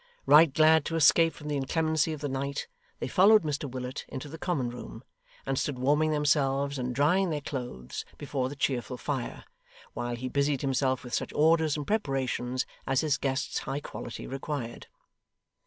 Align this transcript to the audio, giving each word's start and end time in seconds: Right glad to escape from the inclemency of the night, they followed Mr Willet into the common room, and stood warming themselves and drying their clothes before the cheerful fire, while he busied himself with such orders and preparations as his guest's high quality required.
Right 0.25 0.51
glad 0.51 0.83
to 0.85 0.95
escape 0.95 1.31
from 1.31 1.47
the 1.47 1.55
inclemency 1.55 2.11
of 2.11 2.21
the 2.21 2.27
night, 2.27 2.67
they 2.97 3.07
followed 3.07 3.43
Mr 3.43 3.69
Willet 3.69 4.03
into 4.07 4.27
the 4.29 4.39
common 4.39 4.71
room, 4.71 5.03
and 5.45 5.59
stood 5.59 5.77
warming 5.77 6.09
themselves 6.09 6.79
and 6.79 6.95
drying 6.95 7.29
their 7.29 7.39
clothes 7.39 8.03
before 8.17 8.49
the 8.49 8.55
cheerful 8.55 8.97
fire, 8.97 9.45
while 9.93 10.15
he 10.15 10.27
busied 10.27 10.61
himself 10.63 11.03
with 11.03 11.13
such 11.13 11.31
orders 11.33 11.77
and 11.77 11.85
preparations 11.85 12.65
as 12.87 13.01
his 13.01 13.19
guest's 13.19 13.59
high 13.59 13.79
quality 13.79 14.25
required. 14.25 14.87